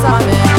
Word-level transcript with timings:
hands 0.00 0.04
on 0.04 0.28
it. 0.28 0.57